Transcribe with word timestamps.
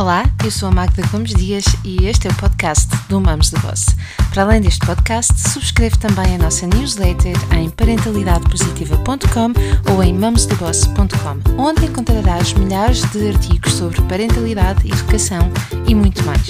Olá, 0.00 0.24
eu 0.42 0.50
sou 0.50 0.70
a 0.70 0.72
Magda 0.72 1.06
Gomes 1.08 1.34
Dias 1.34 1.62
e 1.84 2.06
este 2.06 2.26
é 2.26 2.30
o 2.30 2.34
podcast 2.36 2.88
do 3.10 3.20
Mamos 3.20 3.50
de 3.50 3.60
Boss. 3.60 3.94
Para 4.32 4.44
além 4.44 4.62
deste 4.62 4.80
podcast, 4.86 5.38
subscreve 5.38 5.98
também 5.98 6.36
a 6.36 6.38
nossa 6.38 6.66
newsletter 6.66 7.36
em 7.54 7.68
parentalidadepositiva.com 7.68 9.92
ou 9.92 10.02
em 10.02 10.14
mamosdeboss.com, 10.14 11.62
onde 11.62 11.84
encontrarás 11.84 12.54
milhares 12.54 13.02
de 13.10 13.28
artigos 13.28 13.74
sobre 13.74 14.00
parentalidade, 14.04 14.90
educação 14.90 15.52
e 15.86 15.94
muito 15.94 16.24
mais. 16.24 16.48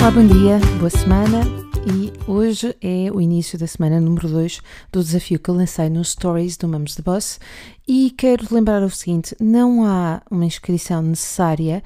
Olá, 0.00 0.10
bom 0.10 0.26
dia, 0.26 0.58
boa 0.78 0.88
semana 0.88 1.67
e 1.90 2.12
hoje 2.30 2.76
é 2.82 3.10
o 3.10 3.18
início 3.18 3.58
da 3.58 3.66
semana 3.66 3.98
número 3.98 4.28
2 4.28 4.60
do 4.92 5.02
desafio 5.02 5.38
que 5.38 5.50
lancei 5.50 5.88
nos 5.88 6.10
Stories 6.10 6.56
do 6.58 6.68
Mamos 6.68 6.94
de 6.94 7.02
Boss 7.02 7.40
e 7.86 8.10
quero 8.10 8.46
lembrar 8.50 8.82
o 8.82 8.90
seguinte: 8.90 9.34
não 9.40 9.84
há 9.84 10.20
uma 10.30 10.44
inscrição 10.44 11.00
necessária, 11.00 11.82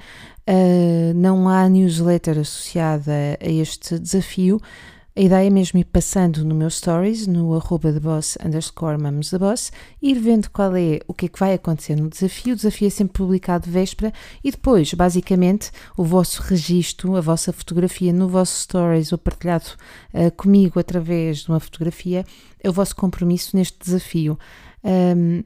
uh, 0.49 1.13
não 1.15 1.47
há 1.47 1.69
newsletter 1.69 2.39
associada 2.39 3.37
a 3.39 3.49
este 3.49 3.97
desafio. 3.97 4.59
A 5.15 5.21
ideia 5.21 5.45
é 5.45 5.49
mesmo 5.51 5.79
ir 5.79 5.83
passando 5.83 6.43
no 6.43 6.55
meu 6.55 6.71
stories, 6.71 7.27
no 7.27 7.53
arroba 7.53 7.93
de 7.93 7.99
boss 7.99 8.35
underscore 8.43 8.99
mamos 8.99 9.31
boss, 9.31 9.71
ir 10.01 10.15
vendo 10.15 10.49
qual 10.49 10.75
é 10.75 11.01
o 11.07 11.13
que 11.13 11.27
é 11.27 11.29
que 11.29 11.39
vai 11.39 11.53
acontecer 11.53 11.95
no 11.95 12.09
desafio. 12.09 12.53
O 12.53 12.55
desafio 12.55 12.87
é 12.87 12.89
sempre 12.89 13.13
publicado 13.13 13.65
de 13.65 13.69
véspera 13.69 14.11
e 14.43 14.49
depois, 14.49 14.91
basicamente, 14.95 15.69
o 15.95 16.03
vosso 16.03 16.41
registro, 16.41 17.15
a 17.15 17.21
vossa 17.21 17.53
fotografia 17.53 18.11
no 18.11 18.27
vosso 18.27 18.59
stories 18.61 19.11
ou 19.11 19.19
partilhado 19.19 19.67
uh, 20.15 20.31
comigo 20.35 20.79
através 20.79 21.41
de 21.41 21.49
uma 21.49 21.59
fotografia, 21.59 22.25
é 22.59 22.67
o 22.67 22.73
vosso 22.73 22.95
compromisso 22.95 23.55
neste 23.55 23.77
desafio. 23.77 24.35
Um, 24.83 25.43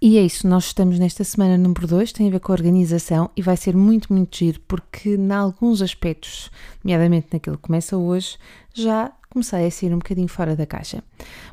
e 0.00 0.18
é 0.18 0.22
isso, 0.22 0.48
nós 0.48 0.66
estamos 0.66 0.98
nesta 0.98 1.22
semana 1.24 1.56
número 1.56 1.86
2, 1.86 2.12
tem 2.12 2.28
a 2.28 2.30
ver 2.30 2.40
com 2.40 2.52
a 2.52 2.54
organização 2.54 3.30
e 3.36 3.42
vai 3.42 3.56
ser 3.56 3.76
muito, 3.76 4.12
muito 4.12 4.36
giro, 4.36 4.60
porque 4.66 5.14
em 5.14 5.32
alguns 5.32 5.80
aspectos, 5.80 6.50
nomeadamente 6.82 7.28
naquilo 7.32 7.56
que 7.56 7.62
começa 7.62 7.96
hoje, 7.96 8.36
já 8.74 9.12
comecei 9.30 9.66
a 9.66 9.70
sair 9.70 9.92
um 9.94 9.98
bocadinho 9.98 10.28
fora 10.28 10.54
da 10.54 10.66
caixa. 10.66 11.02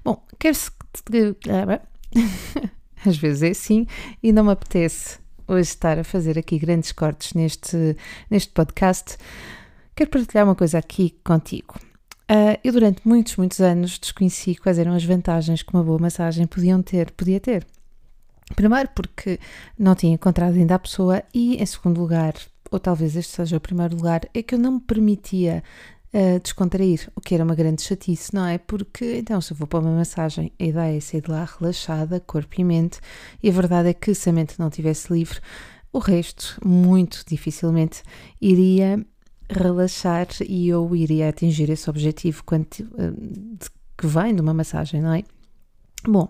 Bom, 0.03 0.21
quero-se. 0.37 0.71
Às 3.05 3.17
vezes 3.17 3.43
é 3.43 3.49
assim 3.49 3.87
e 4.21 4.33
não 4.33 4.43
me 4.43 4.51
apetece 4.51 5.19
hoje 5.47 5.69
estar 5.69 5.97
a 5.97 6.03
fazer 6.03 6.37
aqui 6.37 6.59
grandes 6.59 6.91
cortes 6.91 7.33
neste, 7.33 7.95
neste 8.29 8.51
podcast. 8.51 9.17
Quero 9.95 10.09
partilhar 10.09 10.45
uma 10.45 10.55
coisa 10.55 10.77
aqui 10.77 11.15
contigo. 11.23 11.75
Uh, 12.29 12.59
eu 12.63 12.73
durante 12.73 13.07
muitos, 13.07 13.35
muitos 13.37 13.59
anos 13.59 13.97
desconheci 13.97 14.55
quais 14.55 14.77
eram 14.77 14.93
as 14.93 15.03
vantagens 15.03 15.63
que 15.63 15.73
uma 15.73 15.83
boa 15.83 15.97
massagem 15.97 16.45
podiam 16.45 16.81
ter, 16.81 17.11
podia 17.11 17.39
ter. 17.39 17.65
Primeiro, 18.55 18.89
porque 18.95 19.39
não 19.77 19.95
tinha 19.95 20.13
encontrado 20.13 20.55
ainda 20.55 20.75
a 20.75 20.79
pessoa, 20.79 21.23
e 21.33 21.61
em 21.61 21.65
segundo 21.65 21.99
lugar, 21.99 22.33
ou 22.71 22.79
talvez 22.79 23.15
este 23.15 23.35
seja 23.35 23.57
o 23.57 23.61
primeiro 23.61 23.95
lugar, 23.95 24.21
é 24.33 24.41
que 24.43 24.55
eu 24.55 24.59
não 24.59 24.73
me 24.73 24.79
permitia 24.79 25.63
uh, 26.13 26.39
descontrair, 26.39 27.09
o 27.15 27.21
que 27.21 27.35
era 27.35 27.43
uma 27.43 27.55
grande 27.55 27.81
chatice, 27.81 28.33
não 28.33 28.45
é? 28.45 28.57
Porque 28.57 29.17
então, 29.17 29.39
se 29.41 29.51
eu 29.53 29.57
vou 29.57 29.67
para 29.67 29.79
uma 29.79 29.91
massagem, 29.91 30.51
a 30.59 30.63
ideia 30.63 30.97
é 30.97 30.99
sair 30.99 31.21
de 31.21 31.31
lá 31.31 31.47
relaxada, 31.59 32.19
corpo 32.19 32.59
e 32.59 32.63
mente, 32.63 32.99
e 33.41 33.49
a 33.49 33.53
verdade 33.53 33.89
é 33.89 33.93
que 33.93 34.13
se 34.13 34.29
a 34.29 34.33
mente 34.33 34.59
não 34.59 34.67
estivesse 34.67 35.11
livre, 35.11 35.39
o 35.91 35.99
resto, 35.99 36.59
muito 36.63 37.23
dificilmente, 37.27 38.03
iria 38.39 39.03
relaxar 39.49 40.27
e 40.47 40.69
eu 40.69 40.95
iria 40.95 41.29
atingir 41.29 41.69
esse 41.69 41.89
objetivo 41.89 42.43
quanto, 42.43 42.83
uh, 42.83 43.11
de, 43.11 43.69
que 43.97 44.07
vem 44.07 44.35
de 44.35 44.41
uma 44.41 44.53
massagem, 44.53 45.01
não 45.01 45.13
é? 45.13 45.23
Bom, 46.05 46.29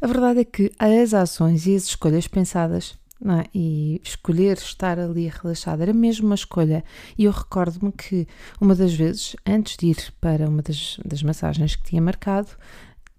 a 0.00 0.06
verdade 0.06 0.40
é 0.40 0.44
que 0.44 0.72
as 0.78 1.12
ações 1.12 1.66
e 1.66 1.74
as 1.74 1.84
escolhas 1.84 2.28
pensadas 2.28 2.96
é? 3.24 3.48
e 3.52 4.00
escolher 4.04 4.56
estar 4.56 4.98
ali 4.98 5.26
relaxada 5.26 5.82
era 5.82 5.92
mesmo 5.92 6.26
uma 6.26 6.34
escolha. 6.34 6.84
E 7.16 7.24
eu 7.24 7.32
recordo-me 7.32 7.90
que 7.90 8.28
uma 8.60 8.74
das 8.74 8.94
vezes, 8.94 9.34
antes 9.44 9.76
de 9.76 9.88
ir 9.88 10.12
para 10.20 10.48
uma 10.48 10.62
das, 10.62 10.98
das 11.04 11.22
massagens 11.22 11.74
que 11.74 11.82
tinha 11.82 12.00
marcado, 12.00 12.50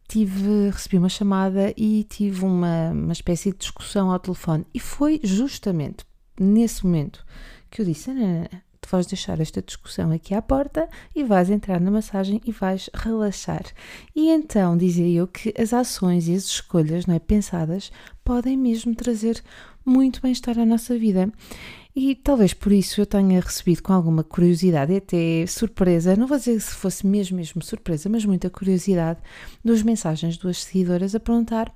tive, 0.07 0.69
recebi 0.69 0.97
uma 0.97 1.09
chamada 1.09 1.73
e 1.75 2.05
tive 2.05 2.45
uma, 2.45 2.91
uma 2.91 3.13
espécie 3.13 3.51
de 3.51 3.57
discussão 3.57 4.09
ao 4.09 4.19
telefone. 4.19 4.65
E 4.73 4.79
foi 4.79 5.19
justamente 5.21 6.05
nesse 6.39 6.85
momento 6.85 7.25
que 7.69 7.81
eu 7.81 7.85
disse: 7.85 8.09
tu 8.81 8.89
vais 8.89 9.05
deixar 9.05 9.39
esta 9.39 9.61
discussão 9.61 10.11
aqui 10.11 10.33
à 10.33 10.41
porta 10.41 10.87
e 11.15 11.23
vais 11.23 11.49
entrar 11.49 11.79
na 11.79 11.91
massagem 11.91 12.41
e 12.45 12.51
vais 12.51 12.89
relaxar. 12.93 13.63
E 14.15 14.29
então 14.29 14.77
dizia 14.77 15.07
eu 15.07 15.27
que 15.27 15.53
as 15.57 15.73
ações 15.73 16.27
e 16.27 16.35
as 16.35 16.45
escolhas 16.45 17.05
não 17.05 17.15
é, 17.15 17.19
pensadas 17.19 17.91
podem 18.23 18.57
mesmo 18.57 18.95
trazer 18.95 19.43
muito 19.85 20.21
bem-estar 20.21 20.57
à 20.59 20.65
nossa 20.65 20.97
vida. 20.97 21.31
E 21.95 22.15
talvez 22.15 22.53
por 22.53 22.71
isso 22.71 23.01
eu 23.01 23.05
tenha 23.05 23.41
recebido 23.41 23.81
com 23.81 23.91
alguma 23.91 24.23
curiosidade 24.23 24.93
e 24.93 24.97
até 24.97 25.45
surpresa, 25.47 26.15
não 26.15 26.27
vou 26.27 26.37
dizer 26.37 26.59
se 26.61 26.73
fosse 26.75 27.05
mesmo, 27.05 27.37
mesmo 27.37 27.61
surpresa, 27.61 28.07
mas 28.07 28.23
muita 28.23 28.49
curiosidade, 28.49 29.19
duas 29.65 29.81
mensagens 29.81 30.37
duas 30.37 30.63
seguidoras 30.63 31.15
a 31.15 31.19
perguntar 31.19 31.73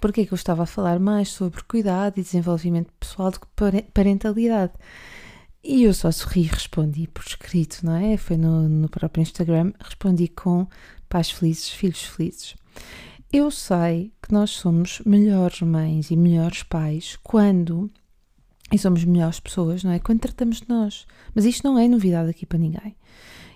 porque 0.00 0.20
é 0.20 0.26
que 0.26 0.32
eu 0.32 0.36
estava 0.36 0.62
a 0.62 0.66
falar 0.66 0.98
mais 0.98 1.30
sobre 1.30 1.62
cuidado 1.64 2.18
e 2.18 2.22
desenvolvimento 2.22 2.92
pessoal 3.00 3.30
do 3.30 3.40
que 3.40 3.46
parentalidade. 3.92 4.72
E 5.70 5.82
eu 5.82 5.92
só 5.92 6.10
sorri 6.10 6.44
e 6.44 6.46
respondi 6.46 7.06
por 7.08 7.22
escrito, 7.22 7.84
não 7.84 7.94
é? 7.94 8.16
Foi 8.16 8.38
no, 8.38 8.66
no 8.66 8.88
próprio 8.88 9.20
Instagram, 9.20 9.70
respondi 9.78 10.26
com 10.26 10.66
pais 11.10 11.30
felizes, 11.30 11.68
filhos 11.68 12.04
felizes. 12.04 12.54
Eu 13.30 13.50
sei 13.50 14.10
que 14.22 14.32
nós 14.32 14.48
somos 14.48 15.02
melhores 15.04 15.60
mães 15.60 16.10
e 16.10 16.16
melhores 16.16 16.62
pais 16.62 17.18
quando. 17.22 17.90
E 18.72 18.78
somos 18.78 19.04
melhores 19.04 19.40
pessoas, 19.40 19.84
não 19.84 19.90
é? 19.90 19.98
Quando 19.98 20.20
tratamos 20.20 20.62
de 20.62 20.68
nós. 20.70 21.06
Mas 21.34 21.44
isto 21.44 21.68
não 21.68 21.78
é 21.78 21.86
novidade 21.86 22.30
aqui 22.30 22.46
para 22.46 22.58
ninguém. 22.58 22.96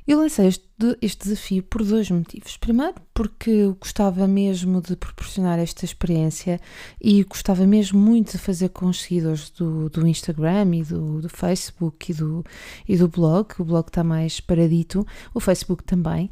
Eu 0.07 0.19
lancei 0.19 0.49
este, 0.49 0.67
este, 1.01 1.29
desafio 1.29 1.63
por 1.63 1.85
dois 1.85 2.11
motivos. 2.11 2.57
Primeiro, 2.57 2.95
porque 3.15 3.69
gostava 3.79 4.27
mesmo 4.27 4.81
de 4.81 4.97
proporcionar 4.97 5.61
esta 5.61 5.85
experiência 5.85 6.61
e 7.01 7.23
gostava 7.23 7.65
mesmo 7.67 8.01
muito 8.01 8.33
de 8.33 8.39
fazer 8.39 8.71
com 8.71 8.87
os 8.87 9.03
seguidores 9.03 9.51
do, 9.51 9.89
do 9.89 10.07
Instagram 10.07 10.75
e 10.75 10.83
do, 10.83 11.21
do, 11.21 11.29
Facebook 11.29 12.11
e 12.11 12.15
do, 12.15 12.45
e 12.89 12.97
do 12.97 13.07
blog. 13.07 13.53
O 13.61 13.65
blog 13.65 13.89
está 13.89 14.03
mais 14.03 14.41
paradito, 14.41 15.07
o 15.33 15.39
Facebook 15.39 15.85
também. 15.85 16.31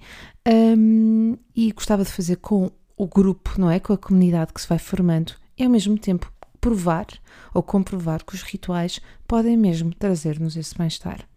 Um, 0.49 1.37
e 1.55 1.71
gostava 1.71 2.03
de 2.03 2.11
fazer 2.11 2.37
com 2.37 2.73
o 2.97 3.07
grupo, 3.07 3.55
não 3.57 3.71
é? 3.71 3.79
Com 3.79 3.93
a 3.93 3.99
comunidade 3.99 4.53
que 4.53 4.61
se 4.61 4.69
vai 4.69 4.79
formando 4.81 5.33
e 5.57 5.63
ao 5.63 5.71
mesmo 5.71 5.97
tempo 5.97 6.33
provar 6.61 7.07
ou 7.55 7.63
comprovar 7.63 8.25
que 8.25 8.35
os 8.35 8.43
rituais 8.43 9.01
podem 9.29 9.57
mesmo 9.57 9.95
trazer-nos 9.95 10.57
esse 10.57 10.77
bem-estar. 10.77 11.30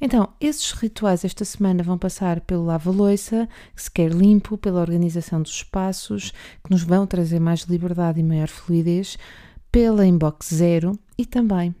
Então, 0.00 0.28
esses 0.40 0.72
rituais 0.72 1.24
esta 1.24 1.44
semana 1.44 1.82
vão 1.82 1.96
passar 1.96 2.40
pelo 2.40 2.64
lava-loiça, 2.64 3.48
que 3.74 3.82
se 3.82 3.90
quer 3.90 4.10
limpo, 4.10 4.58
pela 4.58 4.80
organização 4.80 5.40
dos 5.40 5.52
espaços, 5.52 6.32
que 6.64 6.70
nos 6.70 6.82
vão 6.82 7.06
trazer 7.06 7.38
mais 7.38 7.60
liberdade 7.62 8.20
e 8.20 8.22
maior 8.22 8.48
fluidez, 8.48 9.16
pela 9.70 10.06
inbox 10.06 10.54
zero 10.54 10.98
e 11.16 11.24
também 11.24 11.74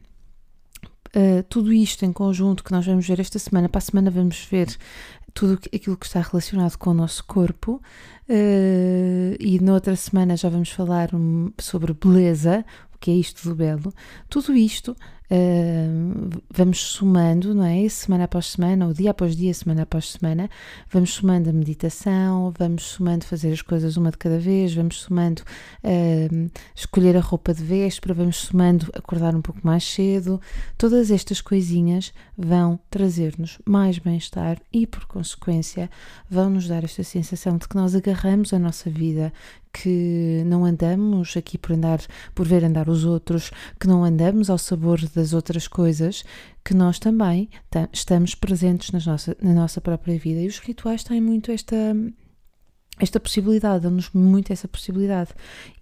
Uh, 1.14 1.42
tudo 1.42 1.70
isto 1.74 2.06
em 2.06 2.12
conjunto 2.12 2.64
que 2.64 2.72
nós 2.72 2.86
vamos 2.86 3.06
ver 3.06 3.20
esta 3.20 3.38
semana, 3.38 3.68
para 3.68 3.80
a 3.80 3.82
semana 3.82 4.10
vamos 4.10 4.46
ver 4.50 4.74
tudo 5.34 5.60
aquilo 5.74 5.94
que 5.94 6.06
está 6.06 6.22
relacionado 6.22 6.78
com 6.78 6.88
o 6.88 6.94
nosso 6.94 7.22
corpo 7.24 7.82
uh, 8.30 9.36
e 9.38 9.58
noutra 9.60 9.94
semana 9.94 10.38
já 10.38 10.48
vamos 10.48 10.70
falar 10.70 11.14
um, 11.14 11.52
sobre 11.60 11.92
beleza, 11.92 12.64
o 12.94 12.98
que 12.98 13.10
é 13.10 13.14
isto 13.14 13.46
do 13.46 13.54
belo. 13.54 13.92
Tudo 14.30 14.54
isto 14.54 14.96
vamos 16.50 16.80
somando, 16.80 17.54
não 17.54 17.64
é? 17.64 17.88
Semana 17.88 18.24
após 18.24 18.46
semana, 18.52 18.86
ou 18.86 18.92
dia 18.92 19.10
após 19.10 19.34
dia, 19.34 19.52
semana 19.54 19.82
após 19.82 20.12
semana, 20.12 20.48
vamos 20.90 21.14
somando 21.14 21.48
a 21.48 21.52
meditação, 21.52 22.52
vamos 22.58 22.82
somando 22.82 23.24
fazer 23.24 23.52
as 23.52 23.62
coisas 23.62 23.96
uma 23.96 24.10
de 24.10 24.18
cada 24.18 24.38
vez, 24.38 24.74
vamos 24.74 25.00
somando 25.00 25.42
uh, 25.42 26.50
escolher 26.74 27.16
a 27.16 27.20
roupa 27.20 27.54
de 27.54 27.62
véspera, 27.62 28.14
vamos 28.14 28.36
somando 28.36 28.90
acordar 28.94 29.34
um 29.34 29.42
pouco 29.42 29.60
mais 29.62 29.84
cedo. 29.84 30.40
Todas 30.76 31.10
estas 31.10 31.40
coisinhas 31.40 32.12
vão 32.36 32.78
trazer-nos 32.90 33.58
mais 33.64 33.98
bem-estar 33.98 34.60
e, 34.72 34.86
por 34.86 35.06
consequência, 35.06 35.90
vão 36.28 36.50
nos 36.50 36.68
dar 36.68 36.84
esta 36.84 37.02
sensação 37.02 37.56
de 37.56 37.68
que 37.68 37.76
nós 37.76 37.94
agarramos 37.94 38.52
a 38.52 38.58
nossa 38.58 38.90
vida, 38.90 39.32
que 39.72 40.42
não 40.46 40.64
andamos 40.64 41.36
aqui 41.36 41.56
por 41.56 41.72
andar, 41.72 42.00
por 42.34 42.46
ver 42.46 42.64
andar 42.64 42.88
os 42.88 43.04
outros, 43.04 43.50
que 43.80 43.86
não 43.86 44.04
andamos 44.04 44.50
ao 44.50 44.58
sabor 44.58 45.00
das 45.14 45.32
outras 45.32 45.66
coisas, 45.66 46.24
que 46.64 46.74
nós 46.74 46.98
também 46.98 47.48
estamos 47.92 48.34
presentes 48.34 48.90
nas 48.90 49.06
nossa, 49.06 49.36
na 49.40 49.54
nossa 49.54 49.80
própria 49.80 50.18
vida. 50.18 50.40
E 50.40 50.46
os 50.46 50.58
rituais 50.58 51.02
têm 51.02 51.20
muito 51.20 51.50
esta, 51.50 51.76
esta 52.98 53.18
possibilidade, 53.18 53.82
dão-nos 53.82 54.10
muito 54.10 54.52
essa 54.52 54.68
possibilidade. 54.68 55.30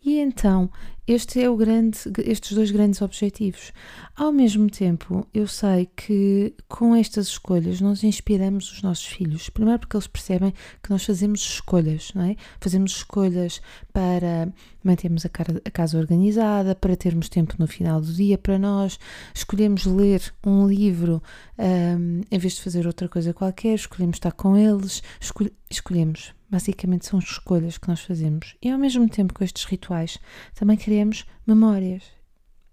E 0.03 0.19
então, 0.19 0.71
este 1.07 1.43
é 1.43 1.51
o 1.51 1.57
grande, 1.57 1.99
estes 2.25 2.53
dois 2.53 2.71
grandes 2.71 3.03
objetivos. 3.03 3.73
Ao 4.17 4.33
mesmo 4.33 4.71
tempo, 4.71 5.27
eu 5.35 5.47
sei 5.49 5.91
que 5.95 6.55
com 6.69 6.95
estas 6.95 7.27
escolhas 7.27 7.81
nós 7.81 8.05
inspiramos 8.05 8.71
os 8.73 8.81
nossos 8.81 9.07
filhos. 9.07 9.51
Primeiro 9.51 9.81
porque 9.81 9.97
eles 9.97 10.07
percebem 10.07 10.55
que 10.83 10.89
nós 10.89 11.05
fazemos 11.05 11.41
escolhas, 11.41 12.13
não 12.15 12.23
é? 12.23 12.37
Fazemos 12.61 12.93
escolhas 12.93 13.61
para 13.93 14.53
mantermos 14.83 15.27
a, 15.27 15.71
casa 15.71 15.99
organizada, 15.99 16.75
para 16.75 16.97
termos 16.97 17.29
tempo 17.29 17.55
no 17.59 17.67
final 17.67 18.01
do 18.01 18.13
dia 18.13 18.39
para 18.39 18.59
nós, 18.59 18.99
escolhemos 19.35 19.85
ler 19.85 20.23
um 20.47 20.67
livro 20.67 21.23
um, 21.59 22.23
em 22.31 22.39
vez 22.39 22.55
de 22.55 22.63
fazer 22.63 22.87
outra 22.87 23.09
coisa 23.09 23.35
qualquer, 23.35 23.75
escolhemos 23.75 24.17
estar 24.17 24.33
com 24.33 24.57
eles, 24.57 25.03
escolh 25.21 25.51
escolhemos 25.69 26.33
Basicamente 26.51 27.07
são 27.07 27.19
escolhas 27.19 27.79
que 27.79 27.89
nós 27.89 28.01
fazemos. 28.01 28.57
E 28.61 28.71
ao 28.71 28.79
mesmo 28.79 29.09
tempo 29.09 29.33
com 29.33 29.45
estes 29.45 29.65
rituais, 29.65 30.19
também 30.55 30.77
criamos 30.77 31.25
memórias. 31.47 32.03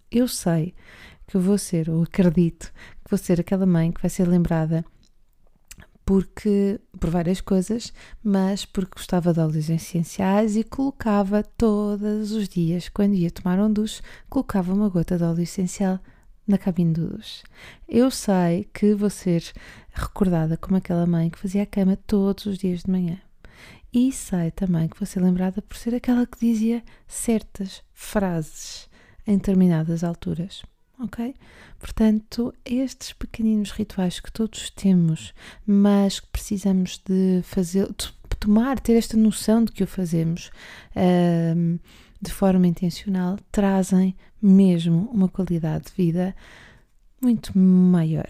Eu 0.09 0.27
sei 0.27 0.74
que 1.27 1.35
eu 1.35 1.41
vou 1.41 1.57
ser, 1.57 1.89
ou 1.89 2.03
acredito 2.03 2.71
que 3.03 3.12
vou 3.12 3.18
ser 3.18 3.39
aquela 3.39 3.65
mãe 3.65 3.91
que 3.91 4.01
vai 4.01 4.09
ser 4.09 4.27
lembrada 4.27 4.83
porque 6.07 6.79
por 6.97 7.09
várias 7.09 7.41
coisas, 7.41 7.91
mas 8.24 8.63
porque 8.63 8.94
gostava 8.95 9.33
de 9.33 9.41
óleos 9.41 9.69
essenciais 9.69 10.56
e 10.56 10.63
colocava 10.63 11.44
todos 11.44 12.31
os 12.31 12.47
dias, 12.47 12.88
quando 12.88 13.13
ia 13.13 13.30
tomar 13.30 13.59
um 13.59 13.71
duche, 13.71 14.01
colocava 14.30 14.73
uma 14.73 14.88
gota 14.88 15.18
de 15.18 15.25
óleo 15.25 15.41
essencial 15.41 16.00
na 16.47 16.57
cabine 16.57 16.94
do 16.94 17.09
duche. 17.09 17.44
Eu 17.89 18.09
sei 18.09 18.69
que 18.73 18.95
vou 18.95 19.09
ser 19.09 19.44
recordada 19.94 20.56
como 20.56 20.77
aquela 20.77 21.06
mãe 21.06 21.30
que 21.30 21.39
fazia 21.39 21.63
a 21.63 21.65
cama 21.65 21.97
todos 22.07 22.45
os 22.45 22.57
dias 22.57 22.83
de 22.83 22.89
manhã. 22.89 23.19
E 23.97 24.11
sei 24.11 24.51
também 24.51 24.88
que 24.88 24.99
vou 24.99 25.07
ser 25.07 25.23
lembrada 25.23 25.59
por 25.59 25.75
ser 25.75 25.95
aquela 25.95 26.27
que 26.27 26.38
dizia 26.39 26.83
certas 27.07 27.81
frases 27.95 28.88
em 29.25 29.38
determinadas 29.38 30.03
alturas. 30.03 30.61
Ok? 30.99 31.33
Portanto, 31.79 32.53
estes 32.63 33.11
pequeninos 33.13 33.71
rituais 33.71 34.19
que 34.19 34.31
todos 34.31 34.69
temos, 34.69 35.33
mas 35.65 36.19
que 36.19 36.27
precisamos 36.27 37.01
de 37.03 37.41
fazer, 37.41 37.88
de 37.88 38.38
tomar, 38.39 38.79
ter 38.79 38.94
esta 38.94 39.17
noção 39.17 39.63
de 39.63 39.71
que 39.71 39.83
o 39.83 39.88
fazemos 39.88 40.51
um, 41.55 41.79
de 42.21 42.31
forma 42.31 42.67
intencional, 42.67 43.39
trazem 43.51 44.15
mesmo 44.39 45.09
uma 45.11 45.27
qualidade 45.27 45.85
de 45.85 45.94
vida 45.94 46.35
muito 47.19 47.57
maior 47.57 48.29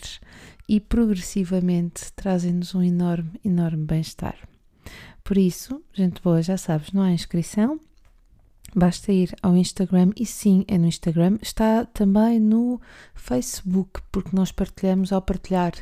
e 0.66 0.80
progressivamente 0.80 2.14
trazem-nos 2.14 2.74
um 2.74 2.82
enorme, 2.82 3.32
enorme 3.44 3.84
bem-estar. 3.84 4.38
Por 5.28 5.38
isso, 5.38 5.84
gente 5.94 6.22
boa, 6.22 6.42
já 6.42 6.56
sabes, 6.56 6.94
não 6.94 7.02
há 7.02 7.12
inscrição, 7.12 7.78
basta 8.74 9.12
ir 9.12 9.36
ao 9.42 9.58
Instagram 9.58 10.12
e 10.16 10.26
sim, 10.26 10.64
é 10.70 10.78
no 10.78 10.88
Instagram, 10.88 11.38
está 11.42 11.84
também 11.84 12.40
no 12.40 12.80
Facebook, 13.14 14.02
porque 14.10 14.34
nós 14.34 14.54
partilhamos 14.54 15.12
ao 15.12 15.22
partilhar 15.22 15.74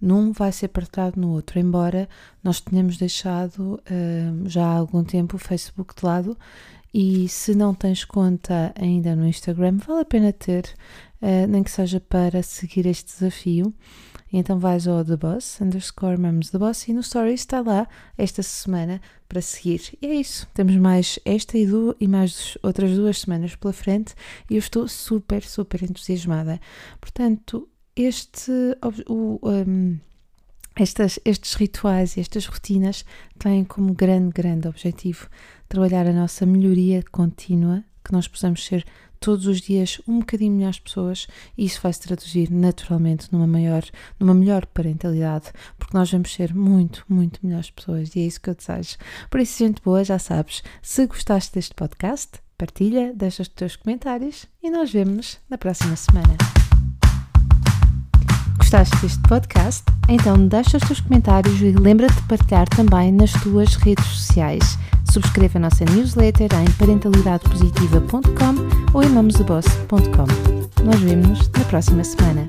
num 0.00 0.30
vai 0.30 0.52
ser 0.52 0.68
partilhado 0.68 1.20
no 1.20 1.30
outro, 1.30 1.58
embora 1.58 2.08
nós 2.44 2.60
tenhamos 2.60 2.96
deixado 2.96 3.82
uh, 3.90 4.48
já 4.48 4.64
há 4.64 4.76
algum 4.76 5.02
tempo 5.02 5.34
o 5.34 5.40
Facebook 5.40 5.96
de 5.96 6.06
lado. 6.06 6.38
E 6.94 7.28
se 7.28 7.56
não 7.56 7.74
tens 7.74 8.04
conta 8.04 8.72
ainda 8.80 9.16
no 9.16 9.26
Instagram, 9.26 9.78
vale 9.78 10.02
a 10.02 10.04
pena 10.04 10.32
ter, 10.32 10.62
uh, 11.20 11.48
nem 11.48 11.64
que 11.64 11.72
seja 11.72 11.98
para 11.98 12.40
seguir 12.40 12.86
este 12.86 13.12
desafio. 13.12 13.74
Então 14.32 14.58
vais 14.58 14.88
ao 14.88 15.04
The 15.04 15.16
Boss, 15.16 15.60
underscore 15.60 16.18
Mums 16.18 16.50
The 16.50 16.58
Boss, 16.58 16.88
e 16.88 16.92
no 16.92 17.00
Story 17.00 17.34
está 17.34 17.60
lá 17.60 17.86
esta 18.16 18.42
semana 18.42 19.00
para 19.28 19.42
seguir. 19.42 19.96
E 20.00 20.06
é 20.06 20.14
isso. 20.14 20.48
Temos 20.54 20.74
mais 20.76 21.18
esta 21.24 21.58
e, 21.58 21.66
do, 21.66 21.94
e 22.00 22.08
mais 22.08 22.56
outras 22.62 22.96
duas 22.96 23.20
semanas 23.20 23.54
pela 23.54 23.72
frente 23.72 24.14
e 24.48 24.54
eu 24.54 24.58
estou 24.58 24.88
super, 24.88 25.42
super 25.42 25.82
entusiasmada. 25.82 26.60
Portanto, 27.00 27.68
este. 27.94 28.50
O, 29.08 29.38
um, 29.42 29.98
estas, 30.74 31.20
estes 31.24 31.54
rituais 31.54 32.16
e 32.16 32.20
estas 32.20 32.46
rotinas 32.46 33.04
têm 33.38 33.62
como 33.62 33.92
grande, 33.92 34.32
grande 34.32 34.66
objetivo 34.68 35.28
trabalhar 35.68 36.06
a 36.06 36.12
nossa 36.12 36.46
melhoria 36.46 37.02
contínua, 37.10 37.84
que 38.04 38.12
nós 38.12 38.28
possamos 38.28 38.64
ser 38.64 38.84
todos 39.22 39.46
os 39.46 39.60
dias 39.60 40.00
um 40.06 40.18
bocadinho 40.18 40.52
melhores 40.52 40.80
pessoas 40.80 41.28
e 41.56 41.64
isso 41.64 41.80
vai 41.80 41.92
se 41.92 42.00
traduzir 42.00 42.50
naturalmente 42.50 43.28
numa 43.32 43.46
maior, 43.46 43.84
numa 44.18 44.34
melhor 44.34 44.66
parentalidade, 44.66 45.52
porque 45.78 45.96
nós 45.96 46.10
vamos 46.10 46.34
ser 46.34 46.52
muito, 46.52 47.04
muito 47.08 47.38
melhores 47.42 47.70
pessoas 47.70 48.14
e 48.16 48.20
é 48.20 48.26
isso 48.26 48.40
que 48.40 48.50
eu 48.50 48.54
desejo. 48.54 48.96
Por 49.30 49.40
isso, 49.40 49.58
gente 49.58 49.80
boa, 49.82 50.04
já 50.04 50.18
sabes, 50.18 50.62
se 50.82 51.06
gostaste 51.06 51.54
deste 51.54 51.74
podcast, 51.74 52.30
partilha, 52.58 53.12
deixa 53.14 53.42
os 53.42 53.48
teus 53.48 53.76
comentários 53.76 54.46
e 54.62 54.70
nós 54.70 54.90
vemos-nos 54.92 55.38
na 55.48 55.56
próxima 55.56 55.94
semana. 55.96 56.61
Gostaste 58.72 58.96
deste 59.02 59.20
podcast? 59.28 59.82
Então 60.08 60.48
deixa 60.48 60.78
os 60.78 60.82
teus 60.84 61.02
comentários 61.02 61.60
e 61.60 61.72
lembra-te 61.72 62.14
de 62.14 62.22
partilhar 62.22 62.66
também 62.70 63.12
nas 63.12 63.30
tuas 63.30 63.76
redes 63.76 64.06
sociais. 64.06 64.78
Subscreva 65.12 65.58
a 65.58 65.60
nossa 65.60 65.84
newsletter 65.84 66.48
em 66.54 66.70
parentalidadepositiva.com 66.78 68.94
ou 68.94 69.02
em 69.02 69.10
mamosdeboss.com. 69.10 70.84
Nós 70.84 71.00
vemos-nos 71.00 71.50
na 71.50 71.64
próxima 71.64 72.02
semana. 72.02 72.46